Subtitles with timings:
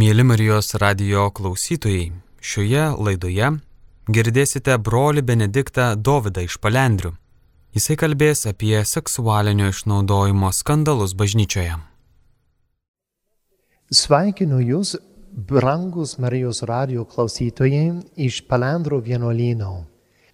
[0.00, 3.48] Mėly Marijos radio klausytojai, šioje laidoje
[4.16, 7.10] girdėsite broli Benediktą Dovydą iš Palendrių.
[7.76, 11.74] Jisai kalbės apie seksualinio išnaudojimo skandalus bažnyčioje.
[14.00, 14.94] Sveikinu Jūs,
[15.50, 19.74] brangus Marijos radio klausytojai iš Palendro vienuolyno.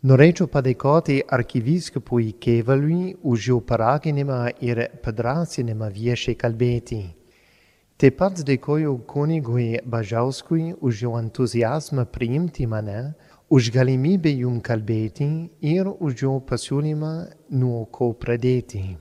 [0.07, 7.07] Norėčiau padėkoti arkivyskupui Kevaliui už jo paraginimą ir padrasinimą viešai kalbėti.
[7.97, 13.15] Dėkoju kunigui Bažauskui už jo entuzijazmą priimti mane,
[13.49, 17.13] už galimybę jum kalbėti ir už jo pasiūlymą
[17.57, 18.99] nuo ko pradėti.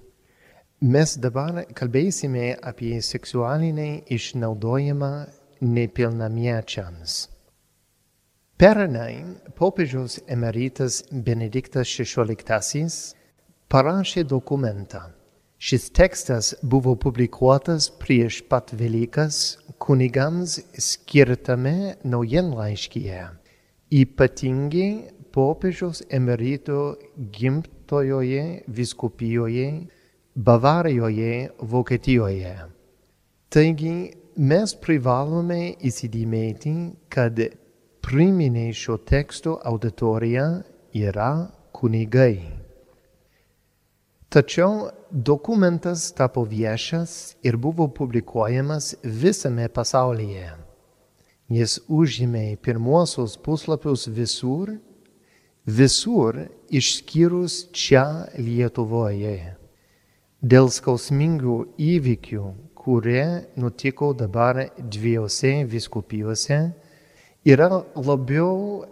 [0.81, 5.11] Mes dabar kalbėsime apie seksualinį išnaudojimą
[5.59, 7.17] nepilnamiečiams.
[8.55, 9.25] Pernai
[9.59, 12.87] popiežiaus emeritas Benediktas XVI
[13.67, 15.14] parašė dokumentą
[15.65, 19.37] Šis tekstas buvo publikuotas prieš pat Velykas
[19.81, 23.21] kunigams skirtame naujienlaiškyje,
[24.01, 24.89] ypatingai
[25.33, 26.81] popiežiaus emerito
[27.17, 29.71] gimtojoje viskupijoje
[30.35, 32.53] Bavarijoje, Vokietijoje.
[33.49, 33.95] Taigi
[34.37, 36.75] mes privalome įsidėmėti,
[37.09, 37.41] kad
[38.05, 40.45] priminė šio teksto auditorija
[40.93, 41.31] yra
[41.73, 42.64] kunigai.
[44.35, 50.49] Tačiau dokumentas tapo viešas ir buvo publikuojamas visame pasaulyje.
[51.47, 54.73] Jis užėmė pirmuosius puslapius visur,
[55.77, 59.53] visur išskyrus čia Lietuvoje.
[60.43, 62.43] Dėl skausmingų įvykių,
[62.75, 66.57] kurie nutiko dabar dviejose viskupijose,
[67.47, 68.83] yra labiau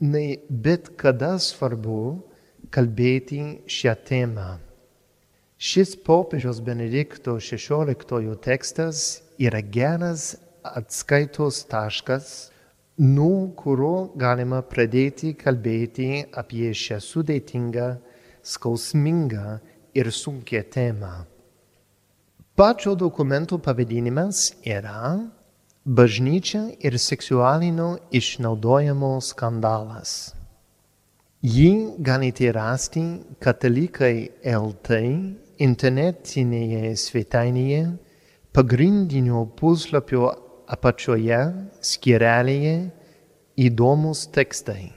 [0.00, 2.00] nei bet kada svarbu
[2.74, 4.48] kalbėti šią temą.
[5.60, 12.48] Šis popiežiaus Benedikto XVI tekstas yra geras atskaitos taškas,
[12.96, 17.90] nuo kurio galima pradėti kalbėti apie šią sudėtingą,
[18.40, 19.58] skausmingą
[19.92, 21.12] ir sunkę temą.
[22.56, 25.12] Pačio dokumento pavadinimas yra
[25.84, 30.32] Bažnyčia ir seksualinio išnaudojimo skandalas.
[31.44, 33.04] Jį galite rasti
[33.40, 34.98] katalikai LT
[35.60, 37.82] internetinėje svetainėje,
[38.56, 40.30] pagrindinio puslapio
[40.70, 41.40] apačioje
[41.84, 42.76] skirelėje
[43.60, 44.92] įdomus tekstai.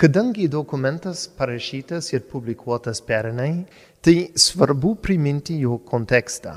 [0.00, 3.66] Kadangi dokumentas parašytas ir publikuotas pernai,
[4.00, 6.54] tai svarbu priminti jo kontekstą.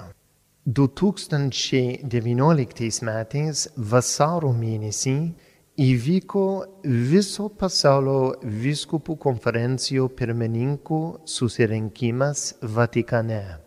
[0.64, 5.36] 2019 metais vasaro mėnesį
[5.80, 13.58] įvyko viso pasaulio viskupų konferencijų pirmininkų susirinkimas Vatikane.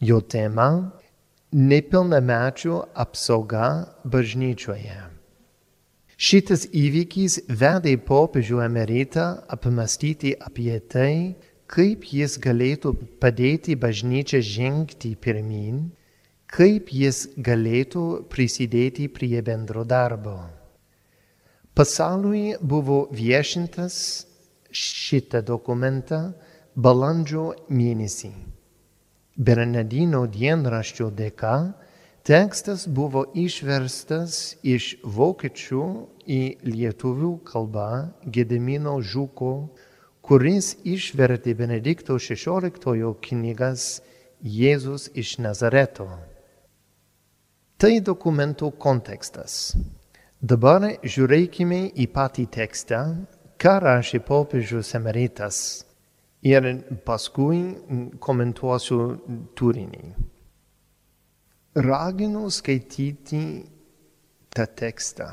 [0.00, 0.92] Jo tema-
[1.70, 5.00] nepilnamečių apsauga bažnyčioje.
[6.18, 11.36] Šitas įvykis vedė popiežių emeritą apmastyti apie tai,
[11.66, 15.90] kaip jis galėtų padėti bažnyčią žengti pirmin,
[16.46, 20.63] kaip jis galėtų prisidėti prie bendro darbo.
[21.74, 23.94] Pasauliui buvo viešintas
[24.70, 26.18] šitą dokumentą
[26.78, 28.30] balandžio mėnesį.
[29.34, 31.54] Bernardino dienraščio dėka
[32.30, 35.82] tekstas buvo išverstas iš vokiečių
[36.36, 37.88] į lietuvių kalbą
[38.38, 39.50] Gedemino Žuko,
[40.22, 43.88] kuris išvertė Benedikto XVI knygas
[44.38, 46.06] Jėzus iš Nazareto.
[47.82, 49.74] Tai dokumento kontekstas.
[50.44, 52.98] Dabar žiūrėkime į patį tekstą,
[53.56, 55.60] ką rašė popiežius emeritas
[56.44, 56.66] ir
[57.06, 57.60] paskui
[58.26, 58.98] komentuosiu
[59.56, 60.10] turinį.
[61.86, 63.40] Raginu skaityti
[64.52, 65.30] tą tekstą.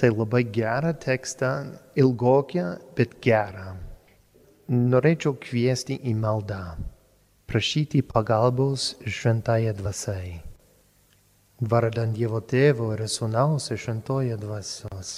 [0.00, 1.52] Tai labai gerą tekstą,
[2.00, 2.66] ilgokia,
[2.96, 3.76] bet gerą.
[4.72, 6.64] Norėčiau kviesti į maldą,
[7.44, 10.45] prašyti pagalbos šventąją dvasiai.
[11.60, 15.12] Vardan Dievo Tėvo ir Sūnaus ir Šventoje dvasios.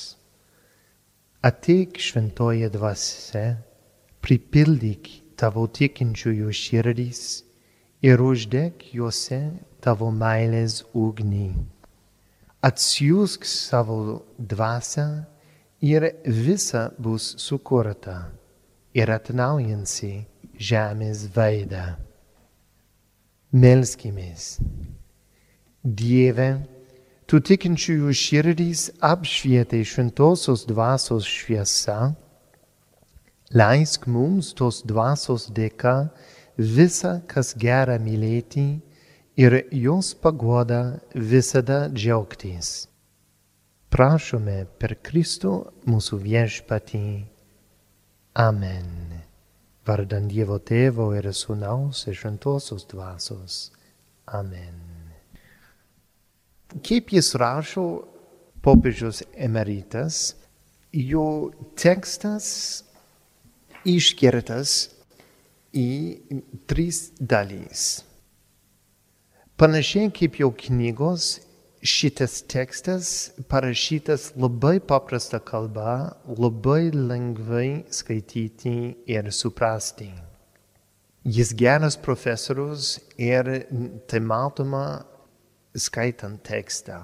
[1.42, 3.56] Ateik Šventoje dvasia,
[4.22, 7.22] pripildyk tavo tikinčiųjų širdys
[8.06, 9.40] ir uždek juose
[9.82, 11.50] tavo meilės ugnį.
[12.62, 15.08] Atsiųsk savo dvasę
[15.82, 18.28] ir visa bus sukurta
[18.94, 20.12] ir atnaujinsi
[20.54, 21.98] žemės veidą.
[23.50, 24.58] Melskimės.
[25.88, 26.48] Dieve,
[27.24, 32.12] tu tikinčiųjų širdys apšvietai šventosios dvasios šviesa,
[33.56, 36.10] leisk mums tos dvasios dėka
[36.58, 38.66] visą, kas gera mylėti
[39.40, 42.88] ir jos pagoda visada džiaugtis.
[43.88, 45.54] Prašome per Kristų
[45.88, 47.06] mūsų viešpatį.
[48.36, 49.24] Amen.
[49.88, 53.62] Vardan Dievo Tėvo ir Sūnaus ir Šventosios Dvasios.
[54.28, 54.87] Amen.
[56.68, 57.86] Kaip jis rašo
[58.60, 60.34] popiežius emeritas,
[60.92, 61.50] jo
[61.80, 62.84] tekstas
[63.88, 64.90] iškirtas
[65.72, 65.88] į
[66.68, 68.04] tris dalys.
[69.58, 71.38] Panašiai kaip jau knygos,
[71.82, 78.76] šitas tekstas parašytas labai paprasta kalba, labai lengvai skaityti
[79.06, 80.10] ir suprasti.
[81.24, 83.50] Jis geras profesorius ir
[84.08, 85.04] tai matoma
[85.78, 87.02] skaitant tekstą.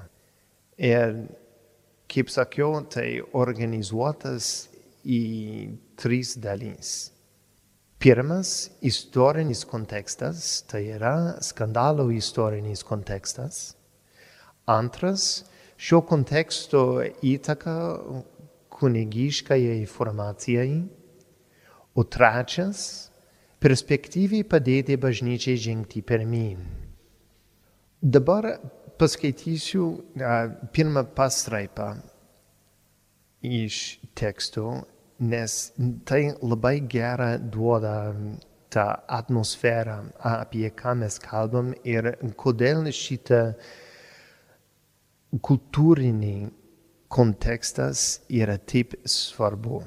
[0.78, 1.28] Ir
[2.10, 4.68] kaip sakiau, tai organizuotas
[5.04, 7.10] į tris dalys.
[7.98, 13.74] Pirmas- istorinis kontekstas, tai yra skandalo istorinis kontekstas.
[14.68, 15.44] Antras-
[15.78, 18.24] šio konteksto įtaka
[18.70, 20.88] kunigiškai formacijai.
[21.96, 23.10] O trečias-
[23.64, 26.83] perspektyviai padėti bažnyčiai žengti pirmin.
[28.04, 28.60] Dabar
[29.00, 29.84] paskaitysiu
[30.76, 31.86] pirmą pastraipą
[33.40, 33.78] iš
[34.12, 34.82] teksto,
[35.24, 35.72] nes
[36.04, 38.12] tai labai gerą duoda
[38.68, 43.42] tą atmosferą, apie ką mes kalbam ir kodėl šitą
[45.40, 46.36] kultūrinį
[47.08, 49.80] kontekstas yra taip svarbu.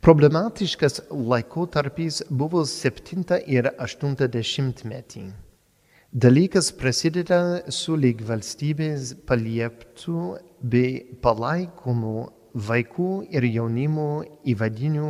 [0.00, 5.32] Problematiškas laikotarpis buvo 7 ir 80 metį.
[6.14, 12.18] Dalykas prasideda su lyg valstybės palieptų bei palaikomų
[12.54, 15.08] vaikų ir jaunimo įvadinių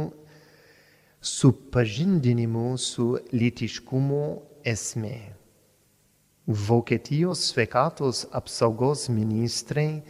[1.20, 4.22] supažindinimu su lytiškumu
[4.64, 5.18] esmė.
[6.46, 10.02] Vokietijos sveikatos apsaugos ministrai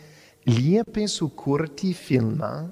[0.46, 2.68] liepė sukurti filmą,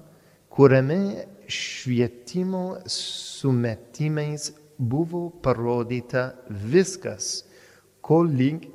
[0.49, 7.44] kuriame švietimo sumetimais buvo parodyta viskas,
[8.28, 8.66] lyg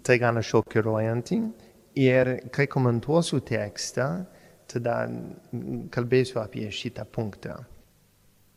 [0.04, 1.40] tai gana šokiruojanti
[2.04, 4.26] ir kai komentuosiu tekstą,
[4.68, 5.04] tada
[5.92, 7.58] kalbėsiu apie šitą punktą.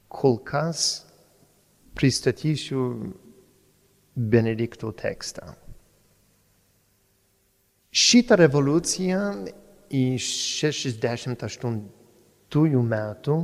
[0.08, 1.07] Kol kas
[1.98, 2.82] pristatysiu
[4.18, 5.54] Benedikto tekstą.
[7.92, 9.20] Šitą revoliuciją
[9.89, 10.25] iš
[10.62, 11.82] 68
[12.92, 13.38] metų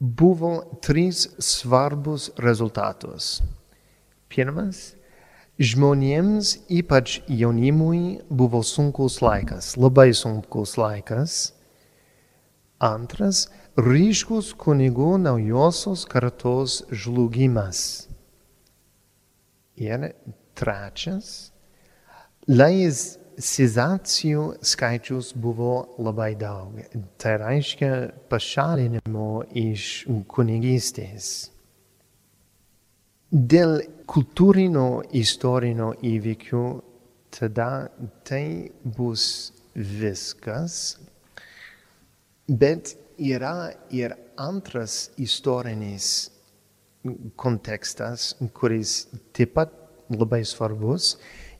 [0.00, 0.52] buvo
[0.84, 3.42] trys svarbus rezultatus.
[4.28, 4.94] Pirmas,
[5.60, 11.52] žmonėms, ypač jaunimui, buvo sunkus laikas, labai sunkus laikas.
[12.82, 18.06] Antras, ryškus kunigų naujosios kartos žlugimas.
[19.74, 20.12] Ir
[20.54, 21.50] trečias,
[22.46, 26.78] laicizacijų skaičius buvo labai daug.
[27.18, 27.90] Tai reiškia
[28.30, 31.50] pašalinimo iš kunigystės.
[33.34, 36.66] Dėl kultūrinio istorinio įvykių
[37.34, 37.88] tada
[38.22, 41.00] tai bus viskas,
[42.46, 46.30] bet yra ir antras istorinis
[47.36, 49.06] kontekstas, kuris
[49.36, 49.74] taip pat
[50.10, 51.16] labai svarbus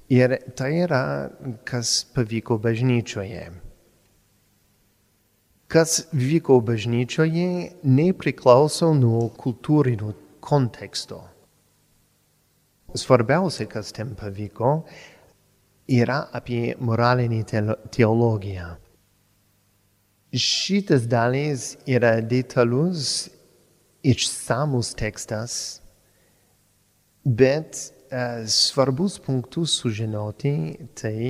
[0.09, 1.31] ir tai yra,
[1.65, 3.51] kas pavyko bažnyčioje.
[5.75, 10.13] kas vyko bažnyčioje, nepriklauso nuo kultūrinio
[10.45, 11.19] konteksto.
[12.95, 14.85] Svarbiausia, kas ten pavyko,
[15.91, 17.41] yra apie moralinį
[17.91, 18.69] teologiją.
[20.35, 23.29] Šitas dalis yra detalus,
[24.03, 25.81] išsamus tekstas,
[27.23, 27.79] bet
[28.11, 30.55] uh, svarbus punktus sužinoti
[30.99, 31.29] tai,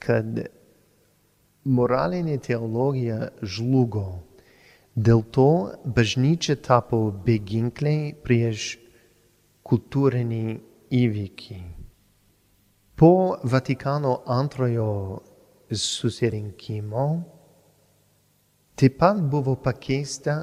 [0.00, 0.40] kad
[1.68, 4.22] moralinė teologija žlugo.
[4.96, 5.50] Dėl to
[5.84, 8.70] bažnyčia tapo beginkliai prieš
[9.68, 10.46] kultūrinį
[10.96, 11.58] įvykį.
[12.96, 13.12] Po
[13.44, 14.88] Vatikano antrojo
[15.70, 17.06] susirinkimo
[18.80, 20.34] taip pat buvo pakeista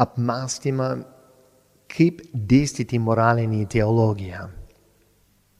[0.00, 0.88] apmąstymą,
[1.90, 4.48] kaip dėstyti moralinį teologiją.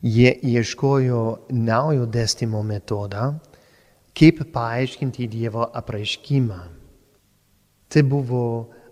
[0.01, 3.25] Jie ieškojo naujo dėstymo metodą,
[4.17, 6.61] kaip paaiškinti Dievo apraiškimą.
[7.91, 8.45] Tai buvo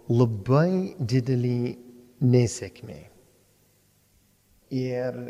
[0.09, 1.61] labai didelį
[2.25, 3.01] nesėkmė.
[4.75, 5.21] Ir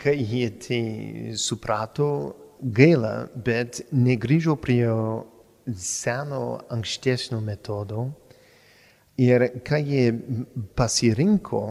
[0.00, 0.82] kai jie tai
[1.36, 2.10] suprato,
[2.60, 4.86] gaila, bet negrįžo prie
[5.74, 8.10] seno ankstesnio metodo.
[9.16, 10.06] Ir kai jie
[10.76, 11.62] pasirinko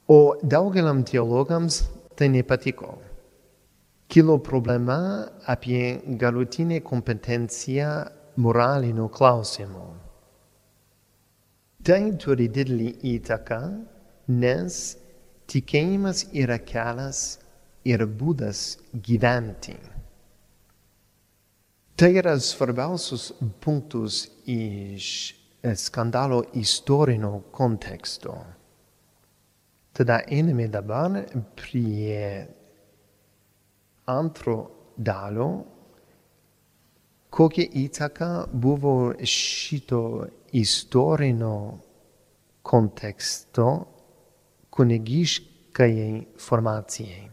[0.09, 1.85] O daugeliam teologams
[2.17, 2.97] tai nepatiko.
[4.09, 8.05] Kilo problema apie galutinę kompetenciją
[8.37, 9.93] moralinių klausimų.
[11.83, 13.85] Tai turi didelį įtaką,
[14.31, 15.02] nes
[15.51, 17.39] tikėjimas yra kelias
[17.85, 19.75] ir būdas gyventi.
[21.95, 23.29] Tai yra svarbiausius
[23.61, 25.07] punktus iš
[25.77, 28.33] skandalo istorinio konteksto.
[29.93, 31.19] Tada einame dabar
[31.55, 32.47] prie
[34.09, 34.57] antro
[34.97, 35.49] dalio,
[37.29, 40.01] kokia įtaka buvo šito
[40.53, 41.55] istorinio
[42.65, 43.69] konteksto
[44.73, 47.27] kunigiškajai formacijai.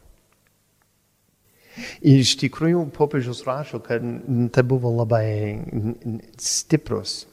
[2.05, 4.05] Iš tikrųjų, popiežius rašo, kad
[4.53, 5.61] tai buvo labai
[6.41, 7.25] stiprus.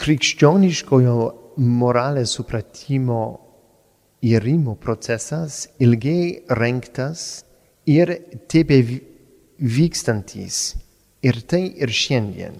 [0.00, 1.16] Krikščioniškojo
[1.60, 3.20] moralės supratimo
[4.24, 7.44] įrimo procesas ilgai rengtas
[7.88, 8.14] ir
[8.48, 8.80] tebe
[9.58, 10.78] vykstantis.
[11.26, 12.58] Ir tai ir šiandien.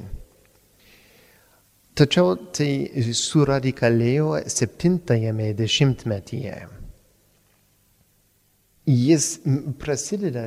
[1.99, 6.59] Tačiau tai suradikalėjo septintajame dešimtmetyje.
[8.87, 9.27] Jis
[9.81, 10.45] prasideda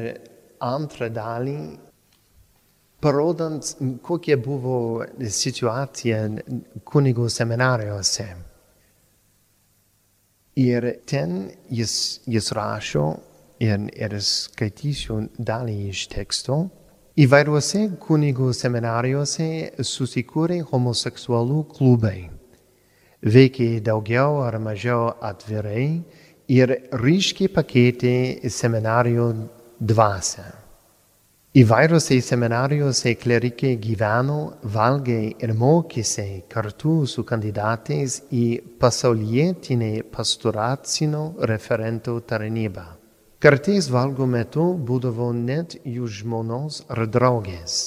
[0.64, 1.58] antrą dalį
[3.04, 3.74] parodant,
[4.06, 6.22] kokia buvo situacija
[6.88, 8.30] kunigų seminarijose.
[10.62, 11.36] Ir ten
[11.68, 11.94] jis,
[12.32, 13.06] jis rašo,
[13.60, 16.64] ir, ir skaitysiu dalį iš teksto,
[17.20, 19.48] įvairiuose kunigų seminarijose
[19.84, 22.30] susikūrė homoseksualų klubai.
[23.22, 26.02] Veikė daugiau ar mažiau atvirai
[26.48, 29.28] ir ryškiai pakeitė seminarijų
[29.78, 30.48] dvasę.
[31.52, 38.46] Įvairiose seminarijose klerikai gyveno, valgė ir mokėsi kartu su kandidatais į
[38.80, 43.01] pasaulietinę pastoracinio referento tarnybą.
[43.42, 47.78] Kartais valgo metu būdavo net jų žmonos ar draugės.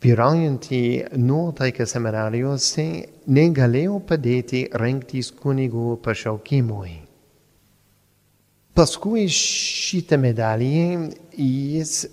[0.00, 0.80] Vyraujantį
[1.20, 2.86] nuotaiką seminarijose
[3.28, 6.94] negalėjo padėti rengtis kunigų pašaukimui.
[8.72, 10.72] Paskui šitą medalį
[11.36, 12.06] jis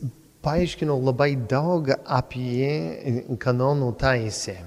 [0.43, 4.57] paaiškino labai daug apie kanonų teisę.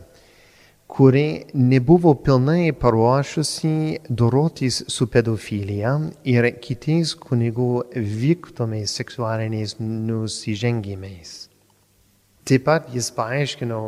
[0.91, 5.93] Kuri nebuvo pilnai paruošusi dorotis su pedofilija
[6.33, 11.31] ir kitais kunigų vykdomais seksualiniais nusižengimais.
[12.43, 13.79] Taip pat jis paaiškino,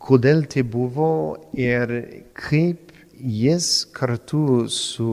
[0.00, 1.10] kodėl tai buvo
[1.52, 1.92] ir
[2.32, 5.12] kaip jis kartu su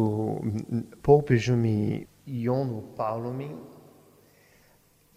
[1.03, 3.49] popiežiumi Jonu Paulumi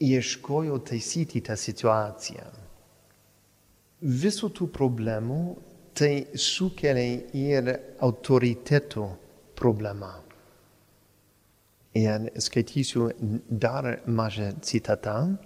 [0.02, 2.50] ieškojo taisyti tą situaciją.
[4.02, 5.40] Visų tų problemų
[5.96, 7.72] tai sukelia ir
[8.04, 9.06] autoritetų
[9.56, 10.12] problemą.
[11.96, 13.08] Ir skaitysiu
[13.48, 15.36] dar mažą citatą.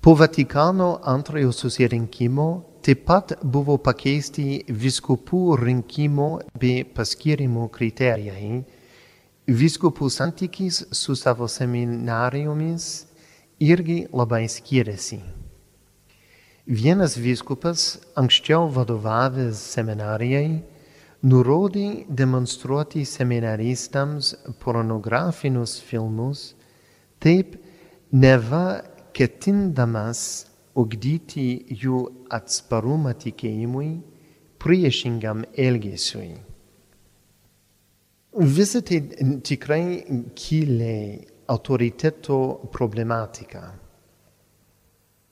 [0.00, 2.48] Po Vatikano antrojo susirinkimo
[2.80, 8.62] taip pat buvo pakeisti viskupų rinkimo bei paskirimo kriterijai.
[9.46, 12.86] Viskupų santykis su savo seminarijomis
[13.60, 15.45] irgi labai skiriasi.
[16.66, 20.64] Vienas vyskupas, anksčiau vadovavęs seminarijai,
[21.22, 26.56] nurodė demonstruoti seminaristams pornografinius filmus,
[27.22, 27.54] taip
[28.10, 28.82] neva
[29.14, 31.46] ketindamas ugdyti
[31.84, 32.00] jų
[32.34, 33.92] atsparumą tikėjimui
[34.58, 36.32] priešingam elgesiui.
[38.58, 39.00] Visą tai
[39.46, 40.02] tikrai
[40.34, 40.98] kilė
[41.46, 42.42] autoriteto
[42.74, 43.68] problematika.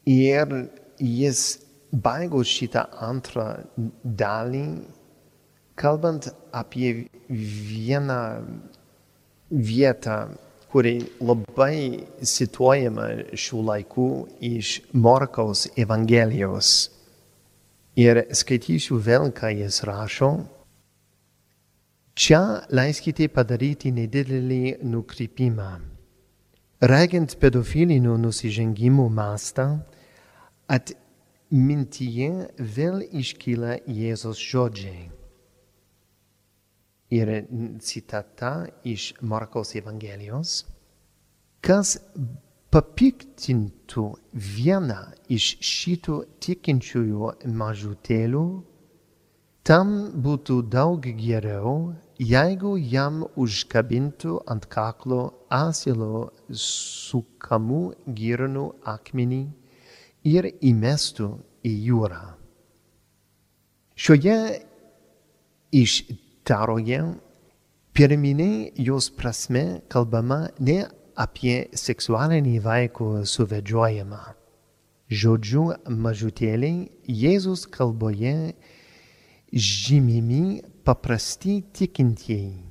[0.07, 0.59] Ir
[0.99, 1.59] jis
[1.93, 3.47] baigo šitą antrą
[4.03, 4.65] dalį,
[5.79, 8.23] kalbant apie vieną
[9.51, 10.17] vietą,
[10.75, 13.07] kuri labai situojama
[13.39, 14.09] šių laikų
[14.43, 16.91] iš Morkaus Evangelijos.
[17.95, 20.33] Ir skaitysiu vėl, ką jis rašo.
[22.19, 25.73] Čia leiskite padaryti nedidelį nukrypimą.
[26.83, 29.69] Regint pedofilinių nusižengimų mastą,
[30.69, 32.31] atmintyje
[32.77, 35.11] vėl iškyla Jėzos žodžiai.
[37.15, 37.31] Ir
[37.85, 40.65] citata iš Markos Evangelijos.
[41.65, 41.99] Kas
[42.75, 44.05] papiktintų
[44.35, 47.29] vieną iš šitų tikinčiųjų
[47.61, 48.47] mažutėlių,
[49.65, 49.93] tam
[50.25, 55.21] būtų daug geriau, jeigu jam užkabintų ant kaklo
[55.55, 57.83] asilo sukamų
[58.19, 59.45] girnų akmenį
[60.25, 61.29] ir įmestų
[61.65, 62.23] į jūrą.
[63.95, 64.39] Šioje
[65.71, 67.01] ištaroje
[67.95, 70.81] pirminiai jos prasme kalbama ne
[71.15, 74.23] apie seksualinį vaiko suvedžiojimą.
[75.15, 78.55] Žodžiu mažutėliai Jėzus kalboje
[79.53, 82.65] žymimi paprasti tikintieji,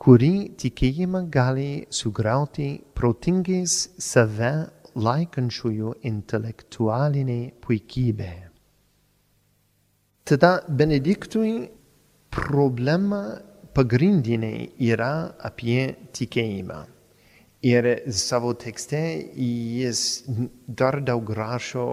[0.00, 4.52] kurį tikėjimą gali sugriauti protingais save
[4.94, 8.32] laikančiųjų intelektualinė puikybė.
[10.28, 11.54] Tada Benediktui
[12.32, 13.22] problema
[13.74, 14.54] pagrindinė
[14.92, 15.12] yra
[15.48, 16.80] apie tikėjimą.
[17.62, 19.00] Ir savo tekste
[19.38, 20.24] jis
[20.66, 21.86] dar daug rašo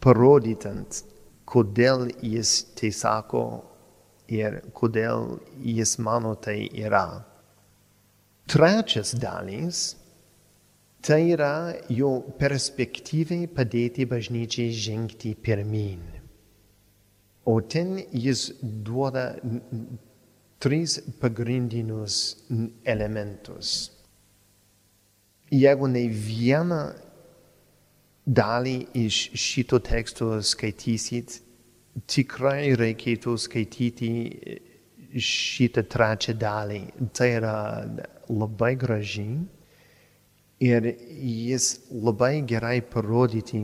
[0.00, 1.02] parodytant,
[1.48, 3.42] kodėl jis tai sako
[4.32, 7.24] ir kodėl jis mano tai yra.
[8.48, 9.82] Trečias dalis
[11.08, 16.02] Tai yra jo perspektyvai padėti bažnyčiai žengti pirmin.
[17.48, 19.30] O ten jis duoda
[20.60, 22.18] tris pagrindinius
[22.84, 23.72] elementus.
[25.48, 26.82] Jeigu ne vieną
[28.28, 31.40] dalį iš šito teksto skaitysit,
[32.04, 34.10] tikrai reikėtų skaityti
[35.16, 36.82] šitą trečią dalį.
[37.16, 37.60] Tai yra
[38.28, 39.46] labai gražiai
[40.60, 40.88] Ir
[41.22, 43.60] jis labai gerai parodyti,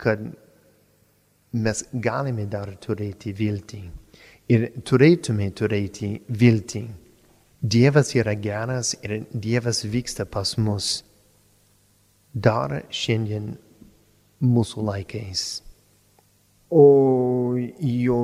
[0.00, 0.22] kad
[1.52, 3.82] mes galime dar turėti viltį.
[4.50, 6.84] Ir turėtume turėti viltį.
[7.60, 11.02] Dievas yra geras ir Dievas vyksta pas mus
[12.32, 13.52] dar šiandien
[14.40, 15.42] mūsų laikais.
[16.70, 18.18] O jo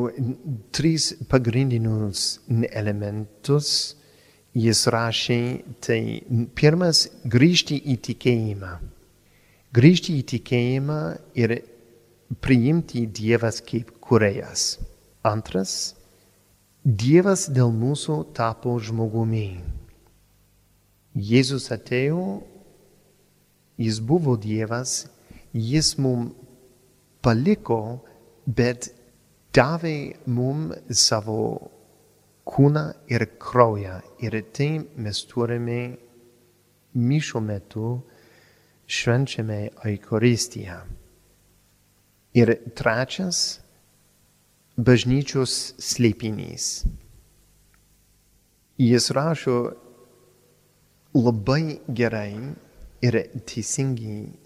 [0.72, 2.38] tris pagrindinius
[2.70, 3.95] elementus
[4.56, 5.40] jis rašė,
[5.84, 6.00] tai
[6.56, 8.72] pirmas grįžti į tikėjimą.
[9.76, 11.00] Grįžti į tikėjimą
[11.36, 11.58] ir
[12.40, 14.76] priimti Dievas kaip kurėjas.
[15.26, 15.94] Antras,
[16.86, 19.60] Dievas dėl mūsų tapo žmogumi.
[21.16, 22.40] Jėzus atėjo,
[23.80, 25.06] jis buvo Dievas,
[25.52, 26.30] jis mum
[27.24, 27.98] paliko,
[28.46, 28.92] bet
[29.56, 31.40] davė mum savo
[32.46, 34.00] kūną ir kraują.
[34.22, 35.96] Ir tai mes turime
[36.94, 38.02] mišo metu
[38.86, 40.78] švenčiame Eucharistiją.
[42.34, 43.60] Ir trečias-
[44.86, 46.86] bažnyčios slėpinys.
[48.78, 49.72] Jis rašo
[51.14, 52.54] labai gerai
[53.00, 53.14] ir
[53.48, 54.36] teisingai,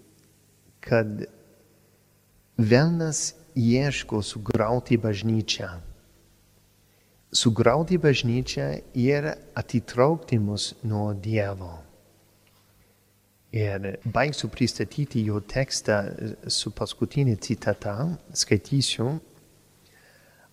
[0.79, 1.27] kad
[2.57, 5.90] velnas ieško sugriauti bažnyčią.
[7.31, 11.79] Sugriauti bažnyčią ir atitraukti mus nuo Dievo.
[13.51, 16.01] Ir baigsiu pristatyti jo tekstą
[16.47, 17.95] su paskutinė citata,
[18.35, 19.13] skaitysiu.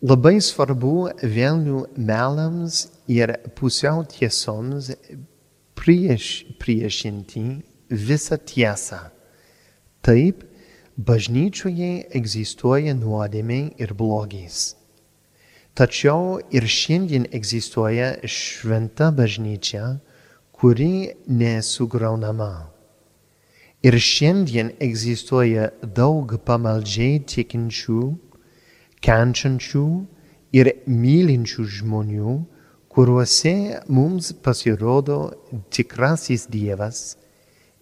[0.06, 4.92] Labai svarbu velnių melams ir pusiau tiesoms
[5.74, 7.44] prieš, priešinti
[7.90, 9.02] visą tiesą.
[10.02, 10.46] Taip,
[10.94, 14.77] bažnyčioje egzistuoja nuodėmė ir blogis.
[15.78, 20.00] Tačiau ir šiandien egzistuoja šventa bažnyčia,
[20.50, 22.54] kuri nesugraunama.
[23.86, 28.00] Ir šiandien egzistuoja daug pamaldžiai tikinčių,
[29.06, 29.84] kenčiančių
[30.58, 32.34] ir mylinčių žmonių,
[32.90, 33.54] kuriuose
[33.86, 35.20] mums pasirodo
[35.70, 37.04] tikrasis Dievas,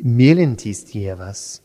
[0.04, 1.62] mylintis Dievas.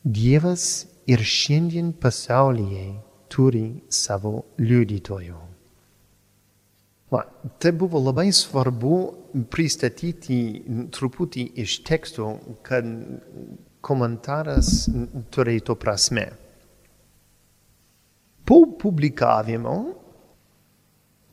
[0.00, 0.64] Dievas
[1.04, 2.88] ir šiandien pasaulyje
[3.28, 5.47] turi savo liudytojų.
[7.08, 7.22] Va,
[7.58, 8.96] tai buvo labai svarbu
[9.48, 10.40] pristatyti
[10.92, 12.34] truputį iš teksto,
[12.66, 12.84] kad
[13.80, 14.88] komentaras
[15.32, 16.26] turėtų prasme.
[18.44, 19.76] Po publikavimo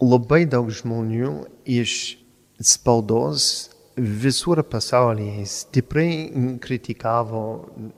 [0.04, 1.34] labai daug žmonių
[1.76, 2.16] iš
[2.60, 3.50] spaudos
[3.96, 7.44] visur pasaulyje stipriai kritikavo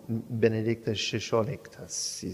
[0.08, 2.34] Benediktas XVI.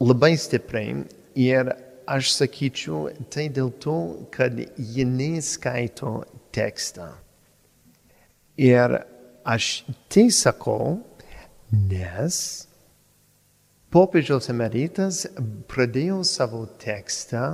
[0.00, 1.04] Labai stipriai
[1.36, 1.72] ir
[2.06, 3.96] aš sakyčiau, tai dėl to,
[4.34, 6.22] kad ji neskaito
[6.54, 7.12] tekstą.
[8.60, 9.00] Ir
[9.44, 10.98] aš tai sakau,
[11.72, 12.36] nes
[13.92, 15.24] popiežiaus emeritas
[15.72, 17.46] pradėjo savo tekstą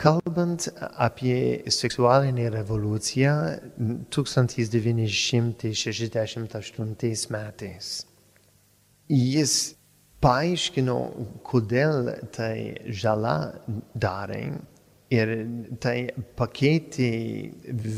[0.00, 3.32] kalbant apie seksualinę revoliuciją
[4.10, 6.94] 1968
[7.30, 8.06] metais.
[9.08, 9.74] Jis
[10.20, 10.98] paaiškino,
[11.46, 13.36] kodėl tai žala
[13.94, 14.42] darė
[15.10, 15.32] ir
[15.82, 15.96] tai
[16.38, 17.10] pakeitė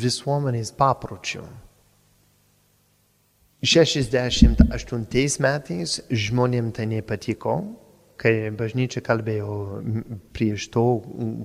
[0.04, 1.44] visuomenės papročių.
[3.62, 7.60] 68 metais žmonėm tai nepatiko,
[8.18, 9.82] kai bažnyčia kalbėjo
[10.34, 10.86] prieš to,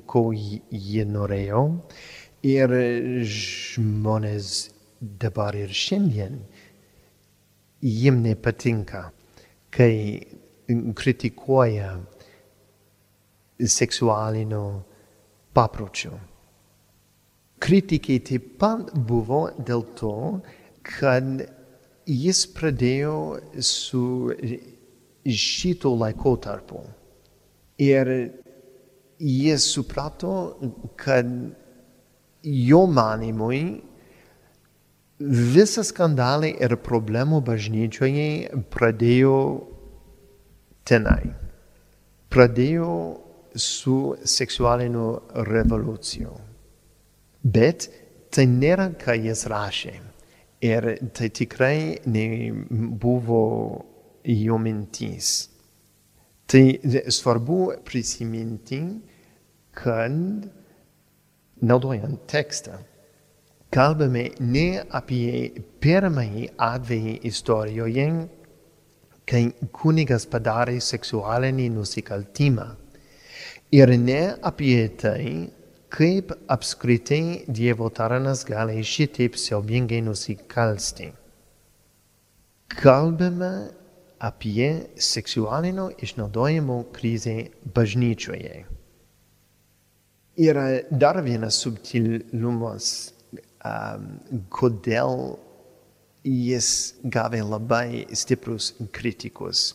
[0.09, 1.65] ko jie norėjo.
[2.47, 2.73] Ir
[3.25, 4.69] žmonės
[5.01, 6.39] dabar ir šiandien
[7.81, 9.09] jiem nepatinka,
[9.73, 9.93] kai
[10.67, 11.97] kritikuoja
[13.65, 14.83] seksualinio
[15.53, 16.19] papročio.
[17.59, 20.41] Kritikai taip pat buvo dėl to,
[20.85, 21.41] kad
[22.05, 23.15] jis pradėjo
[23.63, 24.03] su
[25.25, 26.83] šito laikotarpio.
[27.81, 28.11] Ir
[29.17, 30.35] jis suprato,
[30.99, 31.25] kad
[32.43, 33.63] jo manimui
[35.17, 39.37] visi skandalai ir problemų bažnyčioje pradėjo
[40.87, 41.31] tenai.
[42.31, 42.91] Pradėjo
[43.57, 45.07] su seksualiniu
[45.47, 46.33] revoliuciju.
[47.43, 47.87] Bet
[48.33, 49.93] tai nėra, ką jis rašė.
[50.67, 53.43] Ir tai tikrai nebuvo
[54.27, 55.31] jo mintys.
[56.47, 56.63] Tai
[57.13, 58.81] svarbu prisiminti,
[59.77, 60.47] kad
[61.61, 62.79] naudojant tekstą
[63.73, 65.51] kalbame ne apie
[65.83, 68.46] pirmąjį atvejį istorijoje, kai
[69.75, 72.67] kunigas padarė seksualinį nusikaltimą,
[73.71, 75.49] ir ne apie tai,
[75.89, 81.11] kaip apskritai Dievo taranas gali šitaip siaubingai nusikalsti.
[82.67, 83.51] Kalbame
[84.19, 88.65] apie seksualinio išnaudojimo krizę bažnyčioje.
[90.37, 93.13] Yra dar vienas subtilumas,
[93.65, 94.19] um,
[94.53, 95.37] kodėl
[96.27, 96.69] jis
[97.03, 99.71] gavė labai stiprus kritikus.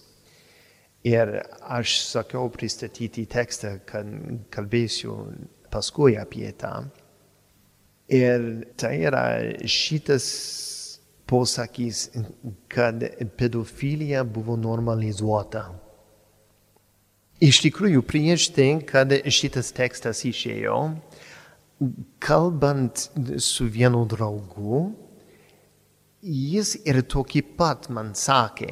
[1.02, 4.06] Ir aš sakiau pristatyti tekstą, kad
[4.54, 5.16] kalbėsiu
[5.72, 6.84] paskui apie tą.
[8.12, 8.44] Ir
[8.78, 9.24] tai yra
[9.66, 10.26] šitas
[11.26, 12.10] posakis,
[12.70, 13.02] kad
[13.38, 15.70] pedofilija buvo normalizuota.
[17.42, 20.76] Iš tikrųjų, prieš tai, kad šitas tekstas išėjo,
[22.22, 23.08] kalbant
[23.42, 24.84] su vienu draugu,
[26.22, 28.70] jis ir tokį pat man sakė.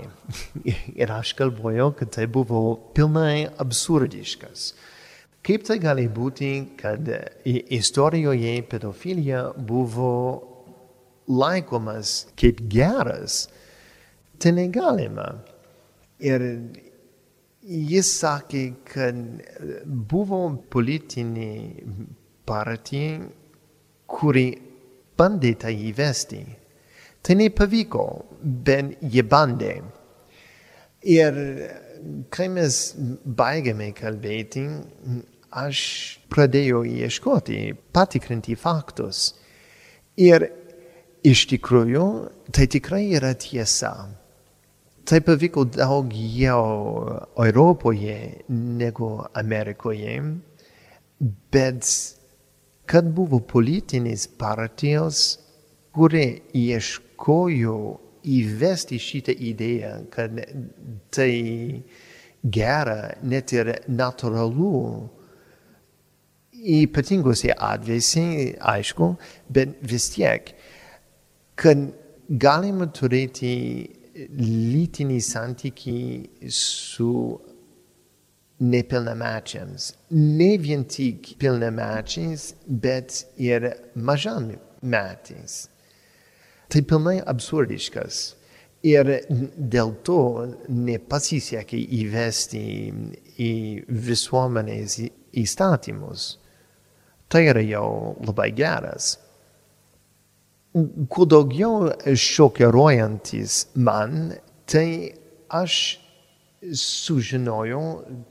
[1.02, 2.62] ir aš galvojau, kad tai buvo
[2.94, 4.72] pilnai absurdiškas.
[5.46, 7.06] Kaip tai gali būti, kad
[7.48, 10.12] istorijoje pedofilija buvo
[11.30, 13.46] laikomas kaip geras,
[14.38, 15.30] tai negalima.
[16.20, 16.44] Ir
[17.60, 19.16] Jis sakė, kad
[19.84, 20.38] buvo
[20.72, 21.84] politinė
[22.48, 23.18] partija,
[24.08, 24.46] kuri
[25.20, 26.40] bandė tą įvesti.
[27.22, 28.04] Tai nepavyko,
[28.40, 29.74] bet jie bandė.
[31.04, 31.36] Ir
[32.32, 32.78] kai mes
[33.24, 34.64] baigėme kalbėti,
[35.50, 35.82] aš
[36.32, 37.60] pradėjau ieškoti,
[37.92, 39.34] patikrinti faktus.
[40.20, 40.48] Ir
[41.26, 42.06] iš tikrųjų,
[42.52, 43.92] tai tikrai yra tiesa.
[45.04, 50.16] Tai pavyko daugiau Europoje negu Amerikoje,
[51.52, 51.88] bet
[52.90, 55.38] kad buvo politinės partijos,
[55.94, 56.42] kurie
[57.20, 60.40] ieškojo įvesti šitą idėją, kad
[61.10, 61.82] tai
[62.42, 65.08] gera, net ir natūralu,
[66.52, 69.16] ypatingose atvejose, aišku,
[69.48, 70.52] bet vis tiek,
[71.56, 71.92] kad
[72.28, 73.88] galima turėti
[74.36, 77.40] lytinį santykį su
[78.60, 79.94] nepilnamečiams.
[80.10, 85.69] Ne vien tik pilnamečiais, bet ir mažamečiais.
[86.70, 88.20] Tai pilnai absurdiškas.
[88.86, 89.08] Ir
[89.74, 90.20] dėl to
[90.72, 92.60] nepasisekė įvesti
[93.42, 93.54] į
[94.06, 95.00] visuomenės
[95.42, 96.28] įstatymus.
[97.30, 99.16] Tai yra jau labai geras.
[101.10, 104.30] Kuo daugiau šokiruojantis man,
[104.70, 104.86] tai
[105.50, 105.76] aš
[106.72, 107.84] sužinojau,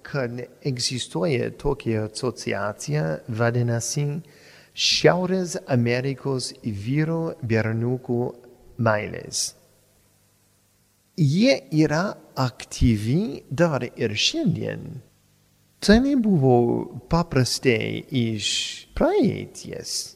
[0.07, 4.05] kad egzistuoja tokia asociacija, vadinasi
[4.73, 8.21] Šiaurės Amerikos vyrų berniukų
[8.79, 9.53] meilės.
[11.19, 15.01] Jie yra aktyvi dar ir šiandien.
[15.79, 18.47] Tai nebuvo paprastai iš
[18.95, 20.15] praeities.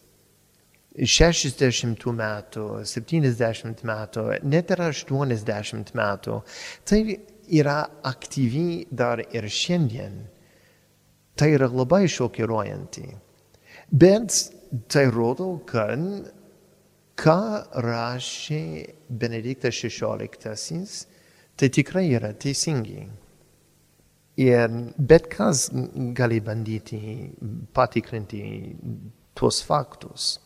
[0.93, 6.39] 60 metų, 70 metų, net ir 80 metų.
[6.85, 6.99] Tai
[7.49, 10.21] yra aktyvi dar ir šiandien.
[11.35, 13.07] Tai yra labai šokiruojanti.
[13.93, 14.33] Bet
[14.89, 16.01] tai rodo, kad
[17.19, 17.41] ką
[17.85, 18.63] rašė
[19.09, 20.87] Benediktas XVI,
[21.55, 23.03] tai tikrai yra teisingi.
[24.41, 25.67] Ir bet kas
[26.17, 27.29] gali bandyti
[27.73, 28.41] patikrinti
[29.37, 30.39] tuos faktus.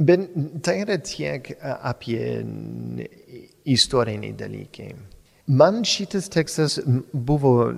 [0.00, 0.24] Bet
[0.64, 2.40] tai yra tiek apie
[3.68, 4.88] istoriniai dalykai.
[5.46, 6.80] Man šitas tekstas
[7.12, 7.68] buvo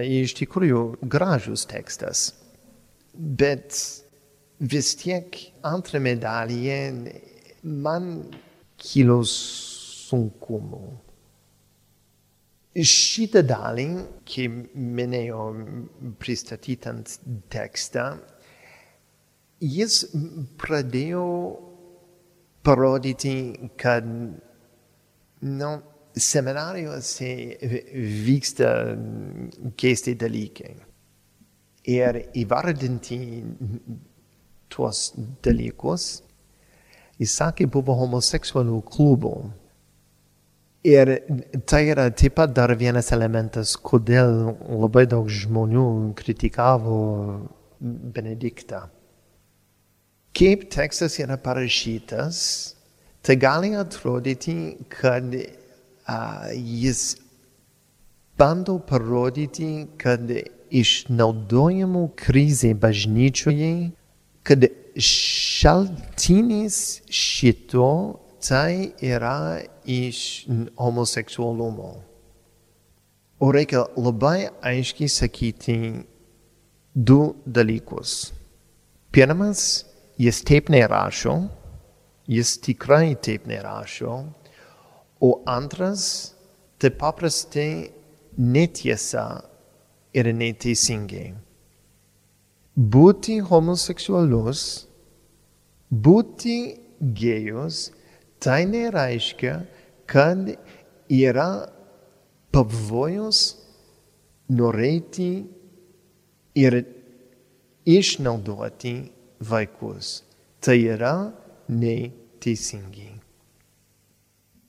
[0.00, 2.30] iš tikrųjų gražus tekstas.
[3.16, 3.72] Bet
[4.60, 6.78] vis tiek antrame dalyje
[7.64, 8.08] man
[8.76, 10.84] kilo sunkumų.
[12.76, 13.86] Šitą dalį,
[14.28, 15.44] kai minėjau
[16.20, 17.14] pristatytant
[17.52, 18.10] tekstą,
[19.64, 20.02] jis
[20.60, 21.24] pradėjo
[22.66, 23.36] parodyti,
[23.80, 24.04] kad
[25.40, 25.70] nu,
[26.16, 27.30] seminarijose
[28.26, 28.68] vyksta
[29.80, 30.74] keisti dalykai
[31.86, 33.18] ir įvardinti
[34.72, 35.12] tuos
[35.44, 36.22] dalykus.
[37.16, 39.36] Jis sakė, buvo homoseksualių klubų.
[40.86, 41.10] Ir
[41.66, 45.86] tai yra taip pat dar vienas elementas, kodėl labai daug žmonių
[46.18, 46.98] kritikavo
[47.80, 48.84] Benediktą.
[50.36, 52.38] Kaip tekstas yra parašytas,
[53.24, 57.16] tai gali atrodyti, kad uh, jis
[58.38, 60.30] bando parodyti, kad
[60.70, 63.92] išnaudojimų krizė bažnyčioje,
[64.46, 66.78] kad šaltinis
[67.10, 67.88] šito
[68.46, 70.46] tai yra iš
[70.78, 71.90] homoseksualumo.
[73.40, 75.76] O reikia labai aiškiai sakyti
[76.94, 78.32] du dalykus.
[79.12, 79.84] Pirmas,
[80.16, 81.34] jis taip nerašo,
[82.28, 84.14] jis tikrai taip nerašo,
[85.20, 86.32] o antras,
[86.78, 87.90] tai paprastai
[88.36, 89.42] netiesa
[90.16, 91.34] ir neteisingai.
[92.76, 94.62] Būti homoseksualus,
[95.90, 96.56] būti
[97.20, 97.90] gėjus,
[98.40, 99.54] tai nereiškia,
[100.08, 100.50] kad
[101.12, 101.50] yra
[102.52, 103.40] pavojus
[104.52, 105.30] norėti
[106.56, 106.78] ir
[107.86, 108.94] išnaudoti
[109.40, 110.22] vaikus.
[110.60, 111.14] Tai yra
[111.68, 113.12] neteisingai.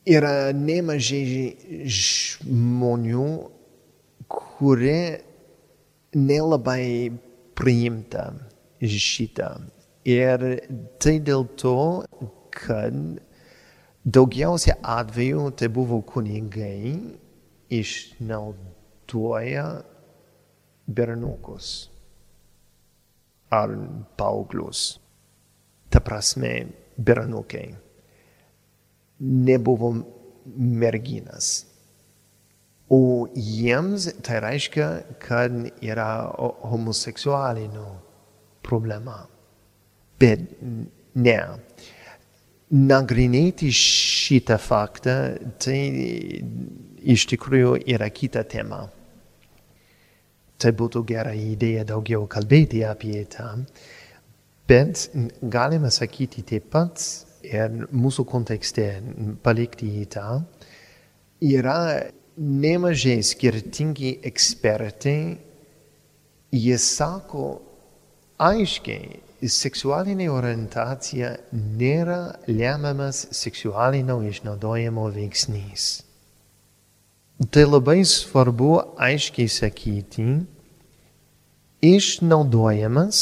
[0.07, 1.55] Yra nemažai
[1.91, 3.29] žmonių,
[4.31, 5.26] kurie
[6.15, 7.11] nelabai
[7.57, 8.31] priimta
[8.81, 9.49] šitą.
[10.07, 10.43] Ir
[11.03, 12.05] tai dėl to,
[12.53, 12.95] kad
[14.07, 16.95] daugiausia atveju tai buvo kunigai
[17.75, 19.65] išnaudoja
[20.87, 21.89] bernukus
[23.51, 23.69] ar
[24.15, 24.99] paauglius.
[25.91, 26.67] Ta prasme,
[26.97, 27.75] bernukai.
[29.19, 29.93] Nebuvo
[30.55, 31.66] merginas.
[32.89, 34.87] O jiems tai reiškia,
[35.19, 36.07] kad yra
[36.71, 37.87] homoseksualinių
[38.63, 39.25] problema.
[40.19, 40.45] Bet
[41.19, 41.39] ne.
[42.67, 45.17] Nagrinėti šitą faktą,
[45.59, 45.77] tai
[47.07, 48.81] iš tikrųjų yra kita tema.
[50.57, 53.51] Tai būtų gera idėja daugiau kalbėti apie tą,
[54.67, 55.05] bet
[55.43, 57.03] galime sakyti taip pat
[57.45, 58.87] ir mūsų kontekste
[59.45, 60.41] palikti į tą,
[61.45, 61.79] yra
[62.37, 65.37] nemažai skirtingi ekspertai,
[66.53, 67.47] jie sako
[68.37, 75.87] aiškiai, seksualinė orientacija nėra lemiamas seksualinio išnaudojimo veiksnys.
[77.53, 80.25] Tai labai svarbu aiškiai sakyti,
[81.85, 83.19] išnaudojamas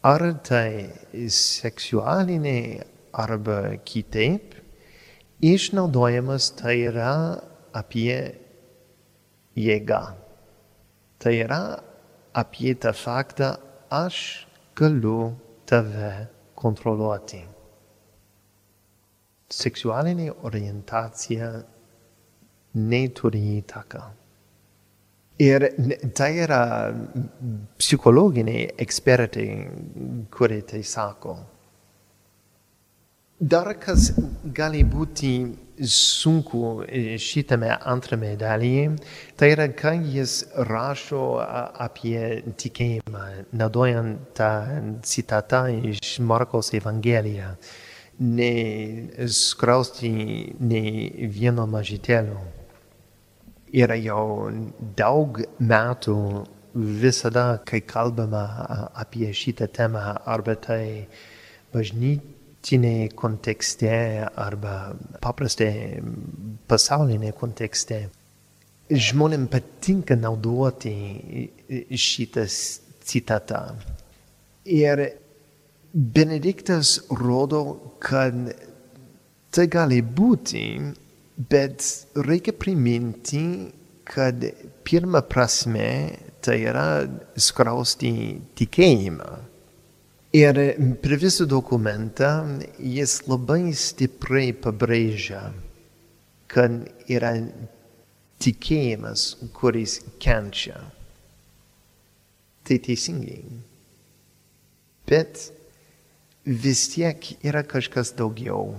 [0.00, 0.88] ar tai
[1.28, 2.80] seksualiniai
[3.12, 4.56] arba kitaip,
[5.44, 7.12] išnaudojamas tai yra
[7.76, 8.16] apie
[9.58, 10.02] jėgą.
[11.18, 11.62] Tai yra
[12.38, 13.56] apie tą faktą,
[13.90, 14.46] aš
[14.78, 15.32] galiu
[15.66, 16.28] tave
[16.58, 17.42] kontroliuoti.
[19.48, 21.50] Seksualinė orientacija
[22.78, 24.02] neturi įtaką.
[25.38, 25.64] Ir
[26.18, 26.62] tai yra
[27.78, 29.46] psichologiniai ekspertai,
[30.34, 31.36] kurie tai sako.
[33.38, 34.08] Dar kas
[34.50, 35.28] gali būti
[35.78, 36.82] sunku
[37.22, 38.96] šitame antrame dalyje,
[39.38, 41.38] tai yra, kai jis rašo
[41.78, 44.48] apie tikėjimą, naudojant tą
[45.06, 47.52] citatą iš Markos Evangeliją,
[48.18, 50.10] neskrausti
[50.58, 52.40] nei vieno mažytelio.
[53.70, 54.50] Yra jau
[54.98, 56.16] daug metų
[56.74, 58.42] visada, kai kalbama
[58.98, 61.06] apie šitą temą, arba tai
[61.70, 62.34] bažnyčia
[62.68, 66.00] dabartinėje kontekste arba paprastai
[66.68, 68.10] pasaulinėje kontekste.
[68.90, 71.48] Žmonėm patinka naudoti
[71.92, 73.76] šitas citatą.
[74.64, 75.16] Ir
[75.94, 78.34] Benediktas rodo, kad
[79.50, 80.92] tai gali būti,
[81.50, 83.72] bet reikia priminti,
[84.04, 84.44] kad
[84.84, 86.12] pirma prasme
[86.44, 88.12] tai yra skrausti
[88.54, 89.47] tikėjimą.
[90.36, 90.58] Ir
[91.00, 95.54] per visą dokumentą jis labai stipriai pabrėžia,
[96.52, 97.30] kad yra
[98.36, 100.76] tikėjimas, kuris kenčia.
[102.60, 103.40] Tai teisingai.
[105.08, 105.48] Bet
[106.44, 108.74] vis tiek yra kažkas daugiau.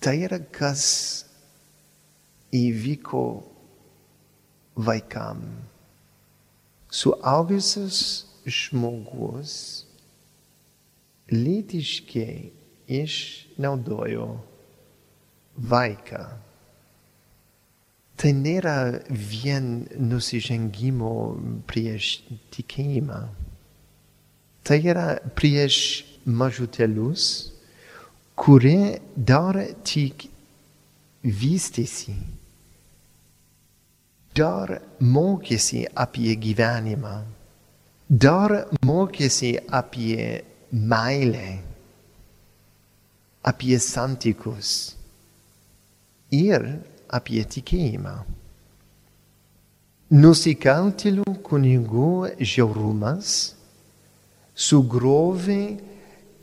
[0.00, 0.86] Tai yra kas
[2.56, 3.26] įvyko
[4.88, 5.44] vaikam.
[6.88, 9.84] Suaugusius žmogus
[11.32, 12.50] lytiškai
[12.88, 14.28] išnaudojo
[15.58, 16.22] vaiką.
[18.18, 18.78] Tai nėra
[19.10, 21.12] vien nusižengimo
[21.70, 22.16] prieš
[22.54, 23.20] tikėjimą.
[24.66, 25.06] Tai yra
[25.38, 25.76] prieš
[26.26, 27.28] mažutėlius,
[28.38, 30.26] kurie dar tik
[31.22, 32.16] vystėsi,
[34.34, 37.16] dar mokėsi apie gyvenimą,
[38.08, 38.54] dar
[38.86, 41.58] mokėsi apie meilę,
[43.42, 44.96] apie santykius
[46.34, 46.64] ir
[47.08, 48.16] apie tikėjimą.
[50.08, 53.32] Nusikaltėlių kunigų žiaurumas
[54.56, 55.62] sugrovė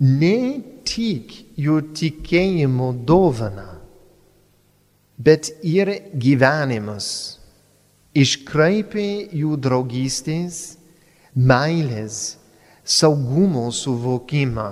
[0.01, 0.38] ne
[0.85, 3.67] tik jų tikėjimo dovaną,
[5.17, 7.07] bet ir gyvenimus,
[8.15, 10.77] iškraipė jų draugystės,
[11.35, 12.38] meilės
[12.85, 14.69] saugumo suvokimą.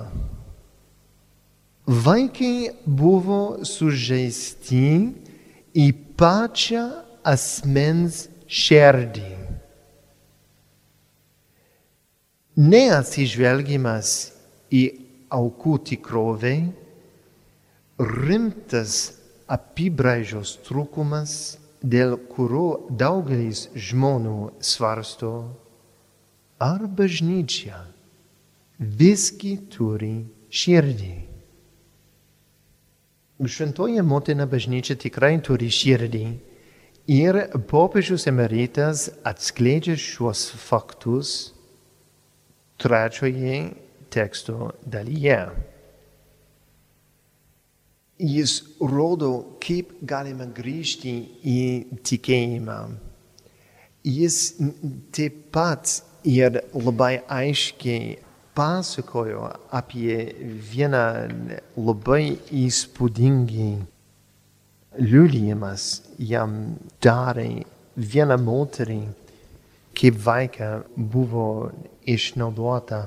[1.84, 4.86] Vaikai buvo sužeisti
[5.74, 6.84] į pačią
[7.26, 9.32] asmens širdį.
[12.54, 14.10] Neatsižvelgimas
[14.70, 14.84] į
[15.34, 16.54] aukų tikrovę,
[17.98, 18.94] rimtas
[19.50, 25.34] apibraižos trūkumas, dėl kurio daugelis žmonių svarsto,
[26.62, 27.82] ar bažnyčia
[28.78, 31.14] visgi turi širdį.
[33.44, 36.24] Šventoji motina bažnyčia tikrai turi širdį
[37.10, 37.38] ir
[37.68, 41.52] popiežius emeritas atskleidžia šiuos faktus
[42.80, 43.74] trečioje
[44.14, 45.38] teksto dalyje.
[48.24, 51.62] Jis rodo, kaip galime grįžti į
[52.06, 52.78] tikėjimą.
[54.06, 54.38] Jis
[55.12, 58.23] taip pat ir labai aiškiai
[58.54, 60.18] pasakojo apie
[60.70, 61.04] vieną
[61.76, 63.70] labai įspūdingį
[64.98, 66.54] liudijimas jam
[67.02, 67.64] darė
[67.96, 69.00] vieną moterį,
[69.94, 71.70] kaip vaiką buvo
[72.06, 73.04] išnaudota.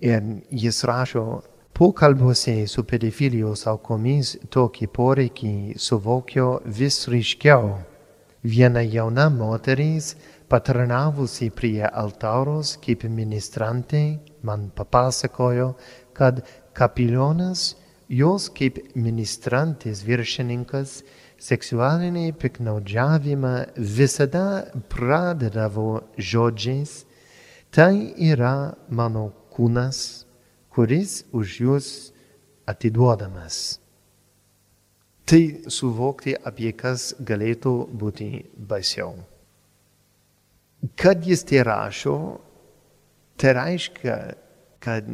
[0.00, 1.42] Ir jis rašo,
[1.76, 7.74] pokalbiuose su pedofilijos aukomis tokį poreikį suvokio vis ryškiau.
[8.40, 10.14] Viena jauna moteris,
[10.50, 15.74] patarnavusi prie altaros kaip ministrantė, man papasakojo,
[16.16, 16.42] kad
[16.74, 17.74] kapilionas
[18.10, 21.00] jos kaip ministrantis viršininkas
[21.40, 24.46] seksualinį piknaudžiavimą visada
[24.92, 27.04] pradedavo žodžiais,
[27.70, 30.26] tai yra mano kūnas,
[30.74, 31.88] kuris už jūs
[32.66, 33.78] atiduodamas.
[35.30, 39.29] Tai suvokti, apie kas galėtų būti baisiau.
[40.96, 42.16] Kad jis tai rašo,
[43.36, 44.16] tai reiškia,
[44.80, 45.08] kad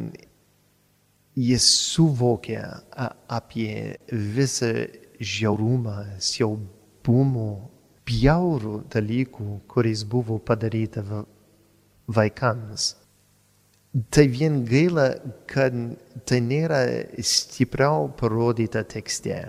[1.35, 2.63] jis suvokia
[3.27, 4.71] apie visą
[5.19, 7.49] žiaurumą, siaubumų,
[8.07, 11.03] bjaurų dalykų, kuris buvo padaryta
[12.07, 12.93] vaikams.
[14.13, 15.09] Tai vien gaila,
[15.49, 15.75] kad
[16.27, 16.81] tai nėra
[17.19, 19.47] stipriau parodyta tekste.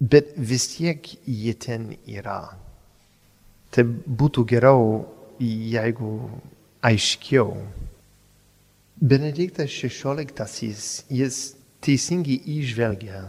[0.00, 2.63] Bet vis tiek jie ten yra.
[3.74, 5.00] Tai būtų geriau,
[5.42, 6.12] jeigu
[6.84, 7.56] aiškiau.
[8.94, 10.70] Benediktas XVI
[11.10, 11.38] jis
[11.82, 13.24] teisingai išvelgia,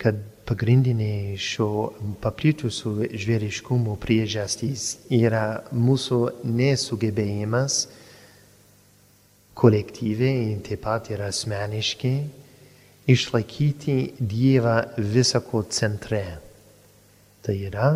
[0.00, 0.18] kad
[0.48, 1.92] pagrindinė šio
[2.24, 6.20] paplitusių žvėriškumo priežastys yra mūsų
[6.50, 7.84] nesugebėjimas
[9.60, 12.16] kolektyviai, taip pat ir asmeniškai,
[13.14, 16.24] išlaikyti Dievą visako centre.
[17.44, 17.90] Tai yra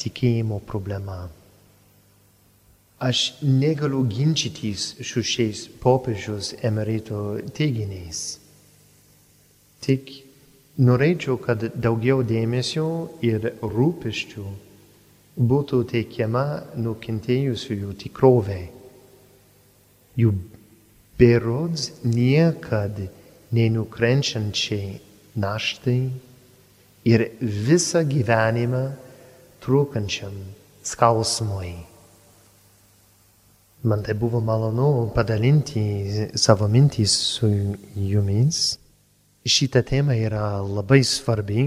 [0.00, 1.28] tikėjimo problema.
[3.00, 8.24] Aš negaliu ginčytis su šiais popiežius emerito teiginiais.
[9.80, 10.10] Tik
[10.84, 12.88] norėčiau, kad daugiau dėmesio
[13.24, 14.44] ir rūpeščių
[15.52, 16.44] būtų teikiama
[16.76, 18.60] nukentėjusiųjų tikrovė.
[20.20, 20.34] Jų
[21.20, 23.00] berods niekad
[23.56, 24.98] nenukrenčiančiai
[25.40, 26.00] naštai
[27.08, 28.84] ir visą gyvenimą
[29.60, 30.34] trukančiam
[30.82, 31.74] skausmui.
[33.82, 37.48] Man tai buvo malonu padalinti savo mintys su
[37.94, 38.78] jumis.
[39.44, 41.64] Šita tema yra labai svarbi,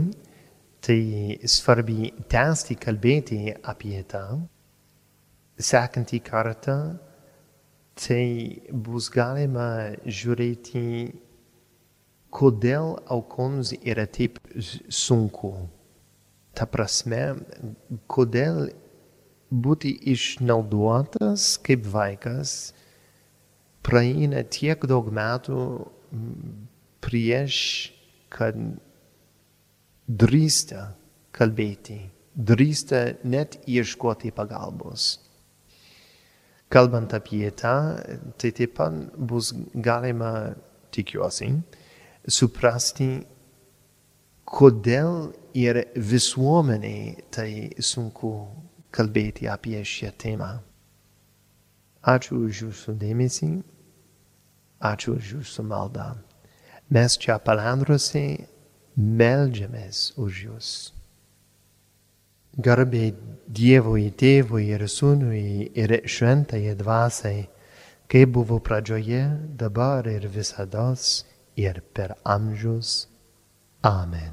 [0.82, 4.26] tai svarbi tęsti kalbėti apie tą.
[5.58, 6.78] Sekantį kartą
[7.98, 10.86] tai bus galima žiūrėti,
[12.34, 14.38] kodėl aukoms yra taip
[14.90, 15.54] sunku.
[16.54, 17.22] Ta prasme,
[18.12, 18.68] kodėl
[19.54, 22.74] būti išnaudotas kaip vaikas
[23.86, 25.60] praeina tiek daug metų
[27.04, 27.58] prieš,
[28.34, 28.58] kad
[30.08, 30.88] drįsta
[31.36, 32.00] kalbėti,
[32.34, 35.18] drįsta net ieškoti pagalbos.
[36.74, 37.76] Kalbant apie tą,
[38.42, 40.56] tai taip pat bus galima,
[40.94, 41.52] tikiuosi,
[42.26, 43.12] suprasti,
[44.46, 48.34] kodėl ir visuomeniai tai sunku
[48.94, 50.52] kalbėti apie šią temą.
[52.04, 53.52] Ačiū už jūsų dėmesį,
[54.84, 56.10] ačiū už jūsų maldą.
[56.92, 58.26] Mes čia palandrose
[58.98, 60.74] meldžiamės už jūs.
[62.54, 63.14] Garbė
[63.48, 67.48] Dievui, Tėvui ir Sūnui ir šventai dvasiai,
[68.12, 69.24] kaip buvo pradžioje,
[69.58, 70.92] dabar ir visada
[71.56, 73.13] ir per amžius.
[73.84, 74.32] Amen.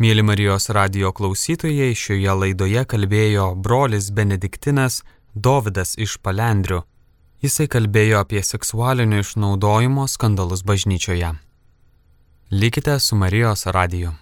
[0.00, 5.02] Mėly Marijos radio klausytojai, šioje laidoje kalbėjo brolis Benediktinas
[5.34, 6.80] Dovydas iš Palendrių.
[7.44, 11.30] Jisai kalbėjo apie seksualinio išnaudojimo skandalus bažnyčioje.
[12.50, 14.16] Likite su Marijos radiju.